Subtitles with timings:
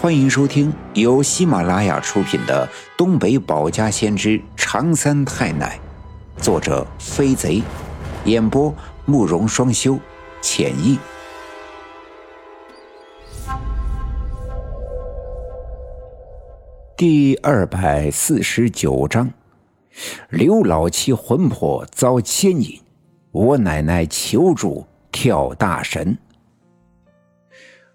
[0.00, 2.66] 欢迎收听由喜马拉雅出品的
[2.96, 5.78] 《东北保家先知长三太奶》，
[6.42, 7.62] 作者飞贼，
[8.24, 8.74] 演播
[9.04, 9.98] 慕容双修，
[10.40, 10.98] 浅意。
[16.96, 19.30] 第二百四十九章：
[20.30, 22.80] 刘老七魂魄遭牵引，
[23.32, 26.16] 我奶奶求助跳大神。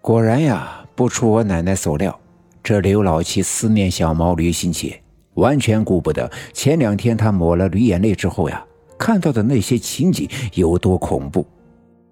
[0.00, 0.84] 果然呀。
[0.98, 2.18] 不出我奶奶所料，
[2.60, 5.00] 这刘老七思念小毛驴心切，
[5.34, 8.66] 完全顾不得前两天他抹了驴眼泪之后呀，
[8.98, 11.46] 看到的那些情景有多恐怖，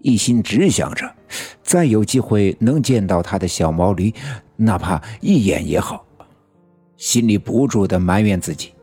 [0.00, 1.12] 一心只想着
[1.60, 4.14] 再有机会能见到他的小毛驴，
[4.54, 6.06] 哪怕一眼也好，
[6.96, 8.74] 心里不住的埋怨自己，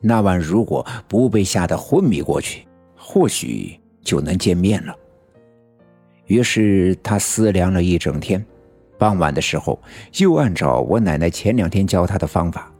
[0.00, 2.66] 那晚如果不被吓得昏迷过去，
[2.96, 4.96] 或许就能见面了。
[6.24, 8.42] 于是他思量了一整天。
[9.02, 9.76] 傍晚的时候，
[10.18, 12.70] 又按照我奶奶前两天教他的方法，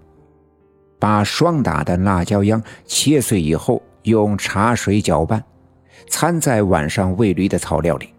[1.01, 5.43] 把霜打的辣椒秧切碎以后，用茶水搅拌，
[6.07, 8.11] 掺在晚上喂驴的草料里。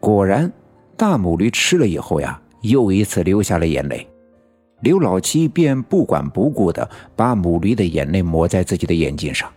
[0.00, 0.50] 果然，
[0.96, 4.08] 大母驴吃了以后呀，又一次流下了眼泪。
[4.80, 9.52] 刘老七便不管不顾的把母驴的眼泪抹在自己的眼睛上。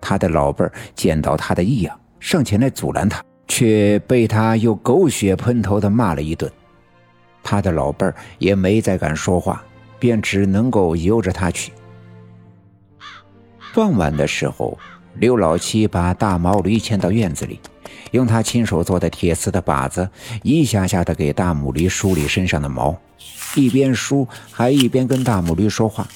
[0.00, 6.50] 他的老伴儿见到他的异样，上前来阻拦他，却被他又狗血喷头的骂了一顿。
[7.42, 9.64] 他的老伴儿也没再敢说话，
[9.98, 11.72] 便只能够由着他去。
[13.74, 14.78] 傍晚的时候，
[15.14, 17.58] 刘老七把大毛驴牵到院子里，
[18.12, 20.08] 用他亲手做的铁丝的把子，
[20.42, 22.96] 一下下的给大母驴梳理身上的毛，
[23.54, 26.06] 一边梳还一边跟大母驴说话，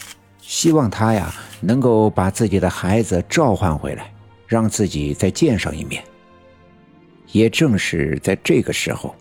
[0.40, 4.12] 希望他呀能够把自己的孩子召唤回来，
[4.46, 6.02] 让自己再见上一面。
[7.32, 9.14] 也正是在这个时候。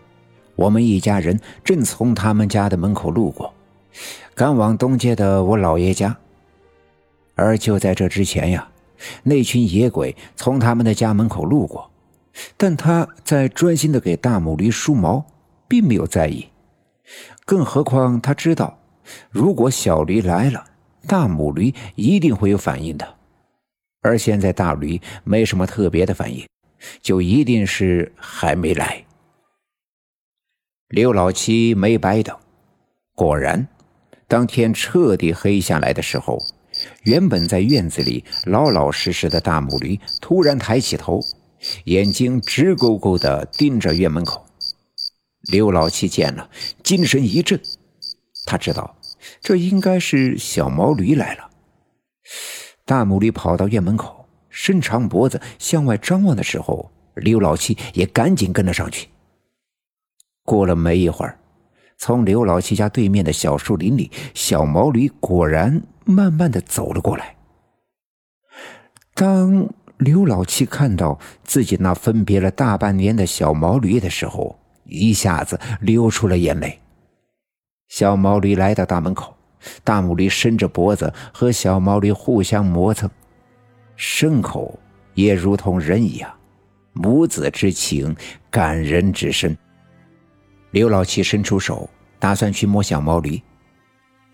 [0.56, 3.54] 我们一家人正从他们家的门口路过，
[4.34, 6.16] 赶往东街的我姥爷家。
[7.34, 8.66] 而就在这之前呀，
[9.22, 11.90] 那群野鬼从他们的家门口路过，
[12.56, 15.24] 但他在专心的给大母驴梳毛，
[15.68, 16.48] 并没有在意。
[17.44, 18.78] 更何况他知道，
[19.30, 20.64] 如果小驴来了，
[21.06, 23.06] 大母驴一定会有反应的。
[24.00, 26.46] 而现在大驴没什么特别的反应，
[27.02, 29.04] 就一定是还没来。
[30.88, 32.36] 刘老七没白等，
[33.16, 33.66] 果然，
[34.28, 36.38] 当天彻底黑下来的时候，
[37.02, 41.20] 原本在院子里老老实实的大母驴突然抬起头，
[41.86, 44.46] 眼睛直勾勾的盯着院门口。
[45.50, 46.48] 刘老七见了，
[46.84, 47.60] 精神一振，
[48.46, 48.96] 他知道
[49.40, 51.50] 这应该是小毛驴来了。
[52.84, 59.08] 大母驴跑到院门口，伸长脖子向外张望的时候，刘老七也赶紧跟了上去。
[60.46, 61.38] 过了没一会儿，
[61.98, 67.36] 从刘老七家对面的小树林里，小毛驴果然慢慢的走了过来。
[69.14, 69.68] 当
[69.98, 76.78] 刘老七看到自己那分别了大半年的小毛驴的时候，一下子流出了眼泪。
[77.88, 79.34] 小毛驴来到大门口，
[79.82, 83.10] 大母驴伸着脖子和小毛驴互相磨蹭，
[83.96, 84.78] 牲口
[85.14, 86.30] 也如同人一样，
[86.92, 88.14] 母子之情
[88.50, 89.56] 感人至深。
[90.76, 91.88] 刘老七伸出手，
[92.18, 93.40] 打算去摸小毛驴。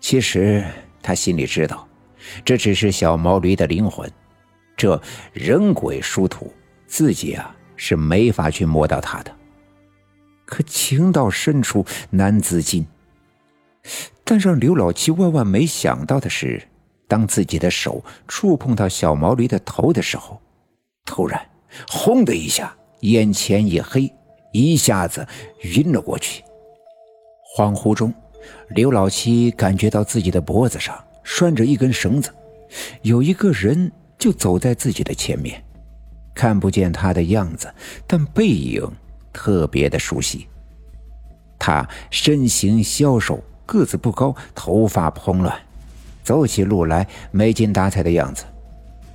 [0.01, 0.61] 其实
[1.01, 1.87] 他心里知道，
[2.43, 4.11] 这只是小毛驴的灵魂，
[4.75, 5.01] 这
[5.31, 6.53] 人鬼殊途，
[6.85, 9.33] 自己啊是没法去摸到它的。
[10.43, 12.85] 可情到深处难自禁。
[14.25, 16.61] 但让刘老七万万没想到的是，
[17.07, 20.41] 当自己的手触碰到小毛驴的头的时候，
[21.05, 21.41] 突然
[21.87, 24.13] “轰”的一下，眼前一黑。
[24.53, 25.27] 一下子
[25.75, 26.41] 晕了过去。
[27.55, 28.13] 恍惚中，
[28.69, 32.31] 刘老七感觉到自己的脖子上拴着一根绳子，
[33.01, 35.63] 有一个人就走在自己的前面，
[36.33, 37.71] 看不见他的样子，
[38.07, 38.89] 但背影
[39.31, 40.47] 特别的熟悉。
[41.59, 45.55] 他身形消瘦，个子不高，头发蓬乱，
[46.23, 48.45] 走起路来没精打采的样子。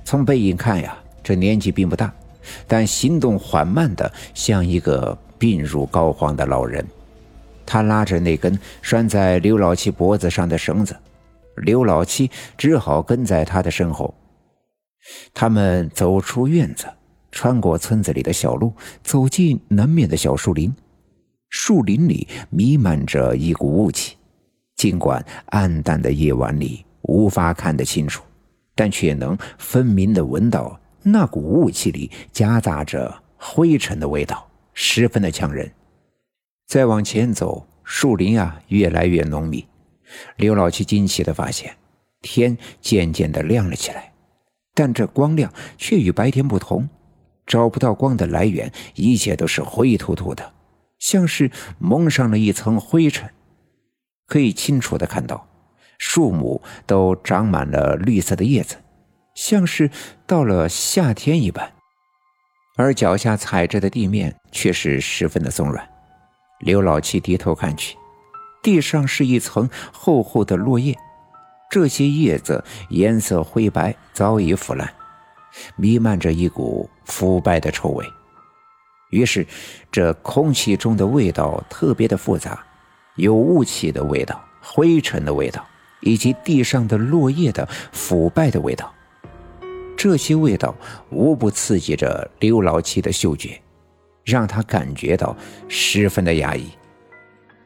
[0.05, 2.13] 从背影看呀，这年纪并不大，
[2.67, 5.17] 但行动缓慢的像一个。
[5.39, 6.85] 病入膏肓的老人，
[7.65, 10.95] 他拉着那根拴在刘老七脖子上的绳子，
[11.55, 14.13] 刘老七只好跟在他的身后。
[15.33, 16.85] 他们走出院子，
[17.31, 20.71] 穿过村子里的小路，走进南面的小树林。
[21.49, 24.17] 树林里弥漫着一股雾气，
[24.75, 28.23] 尽管暗淡的夜晚里无法看得清楚，
[28.75, 34.48] 但却能分明的闻到那股雾气里夹杂着灰尘的味道。
[34.81, 35.69] 十分的呛人。
[36.65, 39.67] 再往前走，树林啊越来越浓密。
[40.37, 41.75] 刘老七惊奇的发现，
[42.21, 44.13] 天渐渐的亮了起来，
[44.73, 46.87] 但这光亮却与白天不同，
[47.45, 50.53] 找不到光的来源，一切都是灰秃秃的，
[50.97, 53.29] 像是蒙上了一层灰尘。
[54.27, 55.45] 可以清楚的看到，
[55.97, 58.77] 树木都长满了绿色的叶子，
[59.35, 59.91] 像是
[60.25, 61.73] 到了夏天一般。
[62.79, 65.85] 而脚下踩着的地面却是十分的松软。
[66.59, 67.97] 刘老七低头看去，
[68.63, 70.97] 地上是一层厚厚的落叶，
[71.69, 74.89] 这些叶子颜色灰白，早已腐烂，
[75.75, 78.05] 弥漫着一股腐败的臭味。
[79.09, 79.45] 于是，
[79.91, 82.63] 这空气中的味道特别的复杂，
[83.15, 85.65] 有雾气的味道、灰尘的味道，
[85.99, 88.89] 以及地上的落叶的腐败的味道。
[89.99, 90.73] 这些味道
[91.09, 93.59] 无不刺激着刘老七的嗅觉，
[94.23, 95.35] 让他感觉到
[95.67, 96.69] 十分的压抑。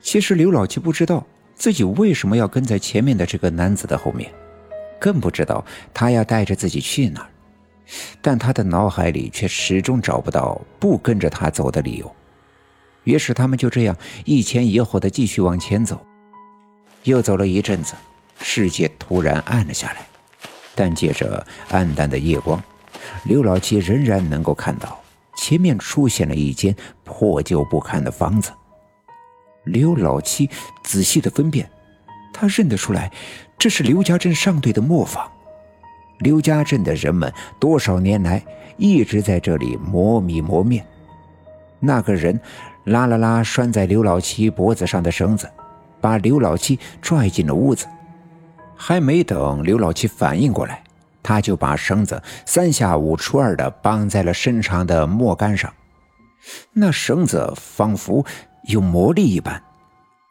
[0.02, 4.34] 其实刘老七不知道自己为什么要跟在前面的这个男子的后面，
[5.00, 5.64] 更不知道
[5.94, 7.30] 他要带着自己去哪儿，
[8.20, 12.16] 但他的脑海里却始终找不到不跟着他走的理由。
[13.04, 13.96] 于是他们就这样
[14.26, 16.04] 一前一后的继续往前走。
[17.04, 17.94] 又走了一阵子，
[18.42, 20.08] 世界突然暗了下来。
[20.76, 22.62] 但借着暗淡的夜光，
[23.24, 25.00] 刘老七仍然能够看到
[25.36, 28.52] 前面出现了一间破旧不堪的房子。
[29.66, 30.50] 刘老七
[30.84, 31.70] 仔细的分辨，
[32.34, 33.12] 他认得出来，
[33.58, 35.30] 这是刘家镇上队的磨坊。
[36.20, 38.44] 刘家镇的人们多少年来
[38.78, 40.86] 一直在这里磨米磨面。
[41.80, 42.40] 那个人
[42.86, 45.50] 拉了拉拴在刘老七脖子上的绳子，
[46.00, 47.88] 把刘老七拽进了屋子。
[48.86, 50.84] 还没等刘老七反应过来，
[51.24, 55.74] 他就把绳子三下五除二的绑在了身长的木杆上。
[56.74, 58.26] 那绳子仿佛
[58.64, 59.64] 有魔力一般，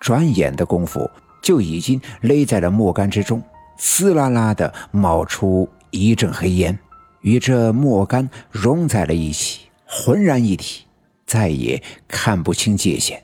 [0.01, 1.11] 转眼的功夫
[1.41, 3.43] 就已经勒在了木杆之中，
[3.79, 6.79] 呲啦啦的冒出一阵黑烟，
[7.23, 10.85] 与这木杆融在了一起，浑然一体，
[11.25, 13.23] 再也看不清界限。